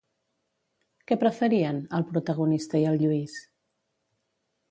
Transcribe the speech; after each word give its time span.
Què 1.11 1.17
preferien, 1.23 1.83
el 1.99 2.07
protagonista 2.13 2.81
i 2.85 2.89
el 2.93 2.99
Lluis? 3.05 3.39